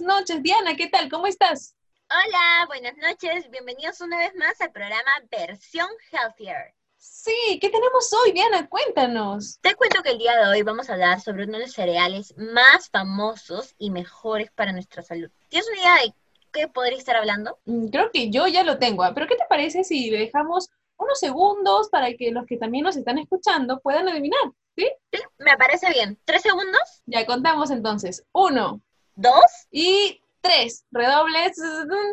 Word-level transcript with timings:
buenas 0.00 0.18
noches. 0.20 0.42
Diana, 0.42 0.76
¿qué 0.76 0.88
tal? 0.88 1.08
¿Cómo 1.10 1.26
estás? 1.26 1.74
Hola, 2.10 2.66
buenas 2.66 2.96
noches. 2.98 3.50
Bienvenidos 3.50 4.00
una 4.00 4.18
vez 4.18 4.34
más 4.36 4.60
al 4.60 4.70
programa 4.72 5.10
Versión 5.30 5.88
Healthier. 6.10 6.74
Sí, 6.98 7.58
¿qué 7.60 7.70
tenemos 7.70 8.12
hoy, 8.12 8.32
Diana? 8.32 8.68
Cuéntanos. 8.68 9.58
Te 9.60 9.74
cuento 9.74 10.02
que 10.02 10.10
el 10.10 10.18
día 10.18 10.36
de 10.36 10.48
hoy 10.48 10.62
vamos 10.62 10.88
a 10.88 10.94
hablar 10.94 11.20
sobre 11.20 11.44
uno 11.44 11.54
de 11.54 11.60
los 11.60 11.72
cereales 11.72 12.34
más 12.36 12.90
famosos 12.90 13.74
y 13.78 13.90
mejores 13.90 14.50
para 14.50 14.72
nuestra 14.72 15.02
salud. 15.02 15.30
¿Tienes 15.48 15.68
una 15.68 15.78
idea 15.80 15.94
de 16.04 16.14
qué 16.52 16.68
podría 16.68 16.98
estar 16.98 17.16
hablando? 17.16 17.58
Mm, 17.64 17.88
Creo 17.88 18.10
que 18.10 18.30
yo 18.30 18.46
ya 18.48 18.64
lo 18.64 18.78
tengo, 18.78 19.02
¿ah? 19.02 19.12
pero 19.14 19.26
¿qué 19.26 19.36
te 19.36 19.44
parece 19.48 19.84
si 19.84 20.10
dejamos 20.10 20.68
unos 20.98 21.18
segundos 21.18 21.88
para 21.90 22.12
que 22.14 22.32
los 22.32 22.44
que 22.46 22.56
también 22.56 22.84
nos 22.84 22.96
están 22.96 23.18
escuchando 23.18 23.80
puedan 23.80 24.08
adivinar? 24.08 24.40
¿Sí? 24.76 24.90
Sí, 25.12 25.20
me 25.38 25.56
parece 25.56 25.88
bien. 25.90 26.18
¿Tres 26.24 26.42
segundos? 26.42 27.02
Ya 27.06 27.24
contamos 27.24 27.70
entonces. 27.70 28.24
Uno 28.32 28.82
¿Dos? 29.16 29.66
y 29.70 30.20
tres. 30.42 30.84
Redobles, 30.90 31.56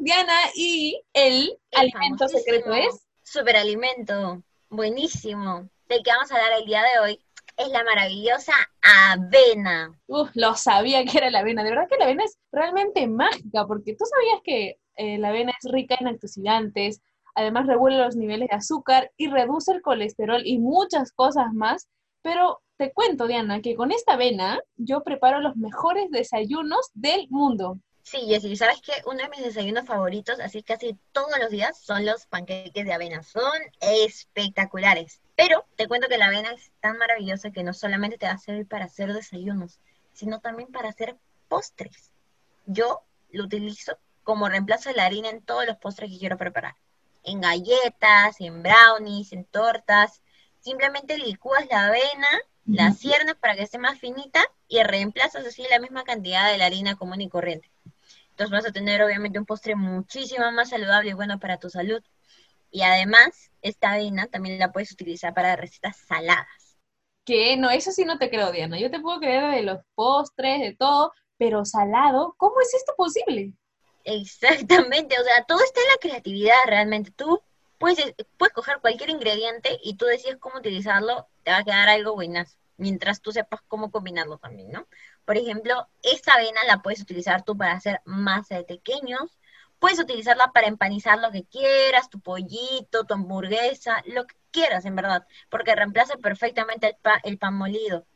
Diana, 0.00 0.32
y 0.54 1.00
el, 1.12 1.56
El 1.70 1.92
alimento 1.92 2.26
secreto 2.26 2.72
es. 2.72 3.06
Superalimento. 3.22 4.42
Buenísimo. 4.70 5.68
Del 5.88 6.02
que 6.02 6.10
vamos 6.10 6.30
a 6.30 6.36
hablar 6.36 6.58
el 6.58 6.66
día 6.66 6.82
de 6.82 6.98
hoy 7.00 7.20
es 7.56 7.68
la 7.68 7.84
maravillosa 7.84 8.52
avena. 8.82 9.90
Uf, 10.06 10.30
lo 10.34 10.54
sabía 10.54 11.04
que 11.04 11.18
era 11.18 11.30
la 11.30 11.40
avena. 11.40 11.62
De 11.62 11.70
verdad 11.70 11.88
que 11.88 11.98
la 11.98 12.04
avena 12.04 12.24
es 12.24 12.38
realmente 12.50 13.06
mágica, 13.06 13.66
porque 13.66 13.94
tú 13.94 14.04
sabías 14.04 14.40
que 14.42 14.78
eh, 14.96 15.18
la 15.18 15.28
avena 15.28 15.52
es 15.52 15.70
rica 15.70 15.96
en 16.00 16.08
antioxidantes, 16.08 17.02
además 17.34 17.66
regula 17.66 18.04
los 18.04 18.16
niveles 18.16 18.48
de 18.48 18.56
azúcar 18.56 19.12
y 19.16 19.28
reduce 19.28 19.72
el 19.72 19.82
colesterol 19.82 20.40
y 20.44 20.58
muchas 20.58 21.12
cosas 21.12 21.52
más. 21.52 21.88
Pero 22.22 22.60
te 22.76 22.92
cuento, 22.92 23.26
Diana, 23.26 23.60
que 23.62 23.74
con 23.74 23.90
esta 23.90 24.14
avena 24.14 24.60
yo 24.76 25.02
preparo 25.02 25.40
los 25.40 25.56
mejores 25.56 26.10
desayunos 26.10 26.90
del 26.94 27.26
mundo. 27.30 27.78
Sí, 28.02 28.18
Jessy, 28.28 28.54
¿sabes 28.54 28.80
qué? 28.82 28.92
Uno 29.06 29.18
de 29.18 29.28
mis 29.30 29.42
desayunos 29.42 29.86
favoritos, 29.86 30.38
así 30.38 30.62
casi 30.62 30.96
todos 31.10 31.38
los 31.40 31.50
días, 31.50 31.78
son 31.80 32.06
los 32.06 32.26
panqueques 32.26 32.84
de 32.84 32.92
avena. 32.92 33.22
Son 33.22 33.50
espectaculares. 33.80 35.20
Pero 35.34 35.64
te 35.74 35.88
cuento 35.88 36.06
que 36.06 36.18
la 36.18 36.26
avena 36.26 36.52
es 36.52 36.70
tan 36.80 36.98
maravillosa 36.98 37.50
que 37.50 37.64
no 37.64 37.72
solamente 37.72 38.16
te 38.16 38.26
va 38.26 38.32
a 38.32 38.38
servir 38.38 38.68
para 38.68 38.84
hacer 38.84 39.12
desayunos, 39.12 39.80
sino 40.12 40.40
también 40.40 40.70
para 40.70 40.90
hacer 40.90 41.16
postres. 41.48 42.12
Yo 42.66 43.00
lo 43.32 43.44
utilizo 43.44 43.98
como 44.22 44.48
reemplazo 44.48 44.90
de 44.90 44.96
la 44.96 45.06
harina 45.06 45.28
en 45.28 45.42
todos 45.42 45.66
los 45.66 45.76
postres 45.76 46.10
que 46.10 46.18
quiero 46.18 46.38
preparar. 46.38 46.76
En 47.24 47.40
galletas, 47.40 48.40
en 48.40 48.62
brownies, 48.62 49.32
en 49.32 49.44
tortas. 49.46 50.22
Simplemente 50.60 51.18
licúas 51.18 51.66
la 51.68 51.86
avena, 51.86 52.28
la 52.72 52.88
Ujú. 52.88 52.98
ciernas 52.98 53.36
para 53.36 53.56
que 53.56 53.62
esté 53.62 53.78
más 53.78 53.98
finita 53.98 54.40
y 54.68 54.82
reemplazas 54.82 55.46
así 55.46 55.64
la 55.70 55.80
misma 55.80 56.04
cantidad 56.04 56.50
de 56.50 56.58
la 56.58 56.66
harina 56.66 56.96
común 56.96 57.20
y 57.20 57.28
corriente. 57.28 57.70
Entonces 58.30 58.50
vas 58.50 58.66
a 58.66 58.72
tener 58.72 59.02
obviamente 59.02 59.38
un 59.38 59.46
postre 59.46 59.76
muchísimo 59.76 60.50
más 60.52 60.70
saludable 60.70 61.10
y 61.10 61.14
bueno 61.14 61.38
para 61.38 61.58
tu 61.58 61.70
salud. 61.70 62.02
Y 62.70 62.82
además, 62.82 63.50
esta 63.62 63.92
avena 63.92 64.26
también 64.26 64.58
la 64.58 64.72
puedes 64.72 64.92
utilizar 64.92 65.32
para 65.34 65.56
recetas 65.56 65.96
saladas. 66.06 66.76
Que 67.24 67.56
no, 67.56 67.70
eso 67.70 67.92
sí 67.92 68.04
no 68.04 68.18
te 68.18 68.30
creo, 68.30 68.52
Diana. 68.52 68.78
Yo 68.78 68.90
te 68.90 69.00
puedo 69.00 69.18
creer 69.20 69.50
de 69.50 69.62
los 69.62 69.80
postres, 69.94 70.60
de 70.60 70.76
todo, 70.76 71.12
pero 71.38 71.64
salado, 71.64 72.34
¿cómo 72.38 72.60
es 72.60 72.72
esto 72.74 72.94
posible? 72.96 73.52
Exactamente, 74.04 75.18
o 75.18 75.24
sea, 75.24 75.44
todo 75.46 75.58
está 75.64 75.80
en 75.80 75.88
la 75.88 75.98
creatividad 75.98 76.54
realmente. 76.66 77.10
Tú 77.10 77.40
puedes, 77.78 78.14
puedes 78.38 78.54
coger 78.54 78.78
cualquier 78.80 79.10
ingrediente 79.10 79.78
y 79.82 79.96
tú 79.96 80.06
decides 80.06 80.36
cómo 80.38 80.58
utilizarlo, 80.58 81.28
te 81.46 81.52
va 81.52 81.58
a 81.60 81.64
quedar 81.64 81.88
algo 81.88 82.14
buenazo, 82.14 82.58
mientras 82.76 83.22
tú 83.22 83.32
sepas 83.32 83.62
cómo 83.68 83.92
combinarlo 83.92 84.38
también, 84.38 84.72
¿no? 84.72 84.88
Por 85.24 85.38
ejemplo, 85.38 85.88
esta 86.02 86.34
avena 86.34 86.64
la 86.66 86.82
puedes 86.82 87.00
utilizar 87.02 87.44
tú 87.44 87.56
para 87.56 87.74
hacer 87.74 88.02
masa 88.04 88.56
de 88.56 88.64
pequeños, 88.64 89.38
puedes 89.78 90.00
utilizarla 90.00 90.52
para 90.52 90.66
empanizar 90.68 91.18
lo 91.20 91.30
que 91.30 91.44
quieras, 91.46 92.10
tu 92.10 92.20
pollito, 92.20 93.04
tu 93.06 93.14
hamburguesa, 93.14 94.02
lo 94.06 94.26
que 94.26 94.36
quieras 94.50 94.84
en 94.86 94.96
verdad, 94.96 95.26
porque 95.50 95.76
reemplaza 95.76 96.16
perfectamente 96.18 96.88
el, 96.88 96.96
el 97.24 97.38
pan 97.38 97.54
molido. 97.56 98.06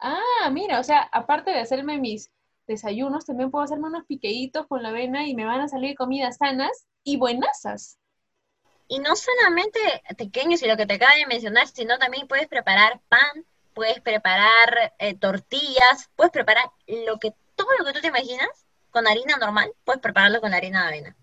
Ah, 0.00 0.50
mira, 0.52 0.80
o 0.80 0.84
sea, 0.84 1.02
aparte 1.12 1.50
de 1.52 1.60
hacerme 1.60 1.98
mis 1.98 2.30
desayunos, 2.66 3.24
también 3.26 3.50
puedo 3.50 3.64
hacerme 3.64 3.88
unos 3.88 4.04
piqueitos 4.06 4.66
con 4.66 4.82
la 4.82 4.90
avena 4.90 5.26
y 5.28 5.34
me 5.34 5.44
van 5.46 5.60
a 5.60 5.68
salir 5.68 5.96
comidas 5.96 6.38
sanas 6.38 6.86
y 7.04 7.16
buenasas. 7.18 7.98
Y 8.90 8.98
no 8.98 9.14
solamente 9.14 9.78
pequeños 10.18 10.60
y 10.64 10.66
lo 10.66 10.76
que 10.76 10.84
te 10.84 10.94
acabo 10.94 11.16
de 11.16 11.24
mencionar, 11.26 11.68
sino 11.68 11.96
también 11.96 12.26
puedes 12.26 12.48
preparar 12.48 13.00
pan, 13.08 13.46
puedes 13.72 14.00
preparar 14.00 14.94
eh, 14.98 15.14
tortillas, 15.14 16.10
puedes 16.16 16.32
preparar 16.32 16.64
lo 16.88 17.20
que, 17.20 17.32
todo 17.54 17.68
lo 17.78 17.84
que 17.84 17.92
tú 17.92 18.00
te 18.00 18.08
imaginas 18.08 18.48
con 18.90 19.06
harina 19.06 19.36
normal, 19.36 19.72
puedes 19.84 20.02
prepararlo 20.02 20.40
con 20.40 20.52
harina 20.54 20.82
de 20.82 20.88
avena. 20.88 21.16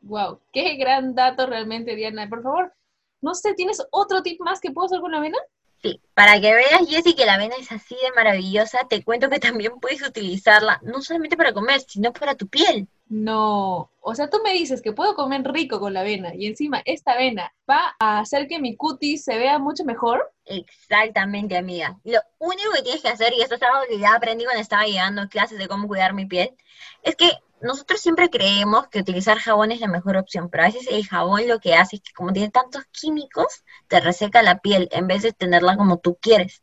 Wow, 0.00 0.40
qué 0.52 0.74
gran 0.74 1.14
dato 1.14 1.46
realmente, 1.46 1.94
Diana. 1.94 2.28
Por 2.28 2.42
favor, 2.42 2.74
no 3.20 3.36
sé, 3.36 3.54
¿tienes 3.54 3.80
otro 3.92 4.24
tip 4.24 4.40
más 4.40 4.60
que 4.60 4.72
puedo 4.72 4.86
hacer 4.86 5.00
con 5.00 5.12
la 5.12 5.18
avena? 5.18 5.38
Sí, 5.82 6.00
para 6.14 6.40
que 6.40 6.54
veas, 6.54 6.88
Jessy, 6.88 7.14
que 7.14 7.26
la 7.26 7.34
avena 7.34 7.56
es 7.58 7.72
así 7.72 7.96
de 7.96 8.12
maravillosa, 8.14 8.86
te 8.88 9.02
cuento 9.02 9.28
que 9.28 9.40
también 9.40 9.80
puedes 9.80 10.02
utilizarla, 10.02 10.80
no 10.82 11.02
solamente 11.02 11.36
para 11.36 11.52
comer, 11.52 11.80
sino 11.80 12.12
para 12.12 12.36
tu 12.36 12.46
piel. 12.46 12.88
No, 13.08 13.90
o 14.00 14.14
sea, 14.14 14.30
tú 14.30 14.38
me 14.42 14.54
dices 14.54 14.80
que 14.80 14.92
puedo 14.92 15.14
comer 15.14 15.42
rico 15.44 15.80
con 15.80 15.92
la 15.92 16.00
avena 16.00 16.34
y 16.34 16.46
encima 16.46 16.80
esta 16.86 17.12
avena 17.12 17.52
va 17.68 17.94
a 17.98 18.20
hacer 18.20 18.46
que 18.46 18.58
mi 18.58 18.74
cutis 18.74 19.24
se 19.24 19.36
vea 19.36 19.58
mucho 19.58 19.84
mejor. 19.84 20.32
Exactamente, 20.46 21.56
amiga. 21.56 21.98
Lo 22.04 22.20
único 22.38 22.72
que 22.74 22.82
tienes 22.82 23.02
que 23.02 23.08
hacer, 23.08 23.34
y 23.34 23.42
esto 23.42 23.56
es 23.56 23.62
algo 23.62 23.80
que 23.86 23.98
ya 23.98 24.14
aprendí 24.14 24.44
cuando 24.44 24.62
estaba 24.62 24.86
llevando 24.86 25.28
clases 25.28 25.58
de 25.58 25.68
cómo 25.68 25.88
cuidar 25.88 26.14
mi 26.14 26.24
piel, 26.24 26.56
es 27.02 27.16
que 27.16 27.32
nosotros 27.62 28.00
siempre 28.00 28.28
creemos 28.28 28.88
que 28.88 29.00
utilizar 29.00 29.38
jabón 29.38 29.70
es 29.70 29.80
la 29.80 29.86
mejor 29.86 30.16
opción, 30.16 30.50
pero 30.50 30.64
a 30.64 30.66
veces 30.66 30.86
el 30.90 31.06
jabón 31.06 31.46
lo 31.46 31.60
que 31.60 31.74
hace 31.74 31.96
es 31.96 32.02
que 32.02 32.12
como 32.12 32.32
tiene 32.32 32.50
tantos 32.50 32.84
químicos, 32.90 33.64
te 33.88 34.00
reseca 34.00 34.42
la 34.42 34.58
piel 34.58 34.88
en 34.90 35.06
vez 35.06 35.22
de 35.22 35.32
tenerla 35.32 35.76
como 35.76 35.98
tú 35.98 36.18
quieres. 36.20 36.62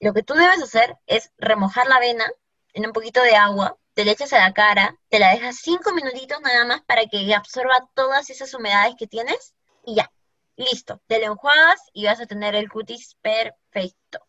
Lo 0.00 0.14
que 0.14 0.22
tú 0.22 0.34
debes 0.34 0.62
hacer 0.62 0.96
es 1.06 1.32
remojar 1.38 1.88
la 1.88 1.96
avena 1.96 2.24
en 2.72 2.86
un 2.86 2.92
poquito 2.92 3.22
de 3.22 3.34
agua, 3.34 3.76
te 3.94 4.04
la 4.04 4.12
echas 4.12 4.32
a 4.32 4.38
la 4.38 4.52
cara, 4.54 4.96
te 5.08 5.18
la 5.18 5.30
dejas 5.30 5.56
cinco 5.56 5.92
minutitos 5.92 6.40
nada 6.40 6.64
más 6.64 6.82
para 6.82 7.06
que 7.06 7.34
absorba 7.34 7.88
todas 7.94 8.30
esas 8.30 8.54
humedades 8.54 8.94
que 8.96 9.06
tienes 9.06 9.54
y 9.84 9.96
ya, 9.96 10.10
listo. 10.56 11.00
Te 11.08 11.18
lo 11.18 11.32
enjuagas 11.32 11.80
y 11.92 12.06
vas 12.06 12.20
a 12.20 12.26
tener 12.26 12.54
el 12.54 12.70
cutis 12.70 13.16
perfecto. 13.20 14.20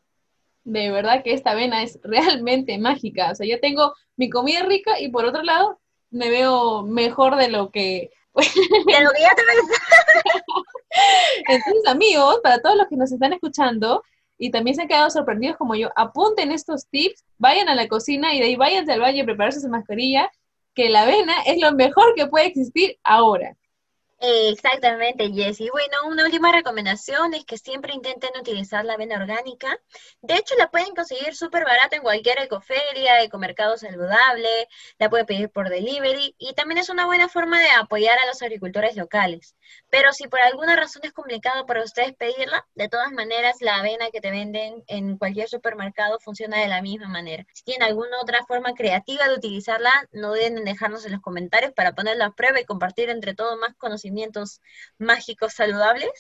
De 0.63 0.91
verdad 0.91 1.23
que 1.23 1.33
esta 1.33 1.51
avena 1.51 1.83
es 1.83 1.99
realmente 2.03 2.77
mágica. 2.77 3.31
O 3.31 3.35
sea, 3.35 3.47
yo 3.47 3.59
tengo 3.59 3.93
mi 4.15 4.29
comida 4.29 4.63
rica 4.63 4.99
y 4.99 5.09
por 5.09 5.25
otro 5.25 5.43
lado 5.43 5.79
me 6.13 6.29
veo 6.29 6.83
mejor 6.83 7.35
de 7.35 7.49
lo 7.49 7.71
que... 7.71 8.11
De 8.35 9.01
lo 9.01 9.11
que 9.11 9.21
ya 9.21 9.35
te. 9.35 9.43
Entonces, 11.49 11.87
amigos, 11.87 12.39
para 12.41 12.61
todos 12.61 12.77
los 12.77 12.87
que 12.87 12.95
nos 12.95 13.11
están 13.11 13.33
escuchando 13.33 14.03
y 14.37 14.51
también 14.51 14.75
se 14.75 14.81
han 14.81 14.87
quedado 14.87 15.09
sorprendidos 15.09 15.57
como 15.57 15.75
yo, 15.75 15.89
apunten 15.95 16.51
estos 16.51 16.87
tips, 16.87 17.23
vayan 17.37 17.69
a 17.69 17.75
la 17.75 17.87
cocina 17.87 18.33
y 18.33 18.39
de 18.39 18.45
ahí 18.45 18.55
váyanse 18.55 18.91
al 18.91 19.01
baño 19.01 19.23
a 19.23 19.25
prepararse 19.25 19.61
su 19.61 19.69
mascarilla, 19.69 20.31
que 20.73 20.89
la 20.89 21.03
avena 21.03 21.33
es 21.45 21.61
lo 21.61 21.71
mejor 21.73 22.15
que 22.15 22.27
puede 22.27 22.47
existir 22.47 22.97
ahora. 23.03 23.55
Exactamente, 24.25 25.29
Jessy. 25.33 25.69
Bueno, 25.69 25.97
una 26.07 26.23
última 26.23 26.49
recomendación 26.53 27.33
es 27.33 27.43
que 27.43 27.57
siempre 27.57 27.93
intenten 27.93 28.31
utilizar 28.39 28.85
la 28.85 28.93
avena 28.93 29.17
orgánica. 29.17 29.77
De 30.21 30.35
hecho, 30.35 30.55
la 30.57 30.71
pueden 30.71 30.95
conseguir 30.95 31.35
súper 31.35 31.65
barata 31.65 31.97
en 31.97 32.03
cualquier 32.03 32.39
ecoferia, 32.39 33.21
ecomercado 33.21 33.75
saludable, 33.75 34.47
la 34.97 35.09
pueden 35.09 35.25
pedir 35.25 35.49
por 35.49 35.67
delivery 35.67 36.35
y 36.37 36.53
también 36.53 36.77
es 36.77 36.87
una 36.89 37.05
buena 37.05 37.27
forma 37.27 37.59
de 37.59 37.69
apoyar 37.71 38.17
a 38.17 38.25
los 38.25 38.41
agricultores 38.41 38.95
locales. 38.95 39.57
Pero 39.89 40.13
si 40.13 40.29
por 40.29 40.39
alguna 40.39 40.77
razón 40.77 41.01
es 41.03 41.11
complicado 41.11 41.65
para 41.65 41.83
ustedes 41.83 42.13
pedirla, 42.15 42.65
de 42.75 42.87
todas 42.87 43.11
maneras 43.11 43.57
la 43.59 43.75
avena 43.79 44.09
que 44.09 44.21
te 44.21 44.31
venden 44.31 44.83
en 44.87 45.17
cualquier 45.17 45.49
supermercado 45.49 46.17
funciona 46.21 46.59
de 46.61 46.67
la 46.69 46.81
misma 46.81 47.09
manera. 47.09 47.45
Si 47.53 47.65
tienen 47.65 47.83
alguna 47.89 48.21
otra 48.21 48.45
forma 48.45 48.73
creativa 48.73 49.27
de 49.27 49.35
utilizarla, 49.35 49.91
no 50.13 50.29
duden 50.29 50.57
en 50.59 50.63
dejarnos 50.63 51.05
en 51.05 51.11
los 51.11 51.21
comentarios 51.21 51.73
para 51.73 51.93
ponerla 51.93 52.27
a 52.27 52.31
prueba 52.31 52.61
y 52.61 52.65
compartir 52.65 53.09
entre 53.09 53.35
todos 53.35 53.57
más 53.59 53.75
mágicos 54.97 55.53
saludables. 55.53 56.11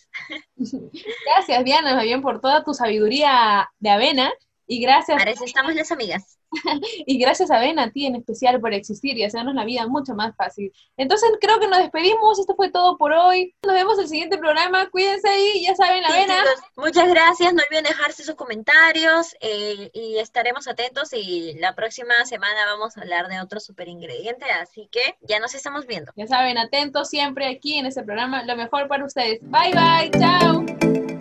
Gracias, 1.25 1.63
Diana, 1.63 1.95
más 1.95 2.03
bien 2.03 2.21
por 2.21 2.41
toda 2.41 2.63
tu 2.63 2.73
sabiduría 2.73 3.69
de 3.79 3.89
avena 3.89 4.31
y 4.67 4.81
gracias, 4.81 5.17
Para 5.17 5.31
eso 5.31 5.43
estamos 5.43 5.73
las 5.75 5.91
amigas. 5.91 6.39
y 7.05 7.17
gracias 7.17 7.51
Avena 7.51 7.83
a 7.83 7.91
ti 7.91 8.05
en 8.05 8.15
especial 8.15 8.59
por 8.61 8.73
existir 8.73 9.17
y 9.17 9.23
hacernos 9.23 9.55
la 9.55 9.65
vida 9.65 9.87
mucho 9.87 10.13
más 10.13 10.35
fácil. 10.35 10.71
Entonces 10.97 11.29
creo 11.41 11.59
que 11.59 11.67
nos 11.67 11.79
despedimos, 11.79 12.39
esto 12.39 12.55
fue 12.55 12.71
todo 12.71 12.97
por 12.97 13.11
hoy. 13.11 13.55
Nos 13.63 13.73
vemos 13.73 13.95
en 13.95 14.03
el 14.03 14.09
siguiente 14.09 14.37
programa, 14.37 14.89
cuídense 14.89 15.27
ahí, 15.27 15.63
ya 15.65 15.75
saben, 15.75 16.01
la 16.01 16.09
Sí, 16.09 16.21
chicos, 16.21 16.63
muchas 16.75 17.09
gracias, 17.09 17.53
no 17.53 17.61
olviden 17.67 17.85
dejarse 17.85 18.23
sus 18.23 18.35
comentarios 18.35 19.35
eh, 19.41 19.89
y 19.93 20.17
estaremos 20.17 20.67
atentos 20.67 21.13
y 21.13 21.55
la 21.59 21.75
próxima 21.75 22.13
semana 22.25 22.65
vamos 22.65 22.97
a 22.97 23.01
hablar 23.01 23.27
de 23.27 23.41
otro 23.41 23.59
super 23.59 23.87
ingrediente, 23.87 24.45
así 24.61 24.87
que 24.91 25.17
ya 25.21 25.39
nos 25.39 25.55
estamos 25.55 25.87
viendo. 25.87 26.11
Ya 26.15 26.27
saben, 26.27 26.57
atentos 26.57 27.09
siempre 27.09 27.47
aquí 27.47 27.77
en 27.77 27.85
este 27.85 28.03
programa, 28.03 28.43
lo 28.43 28.55
mejor 28.55 28.87
para 28.87 29.05
ustedes. 29.05 29.39
Bye 29.41 29.73
bye, 29.73 30.11
chao. 30.19 31.12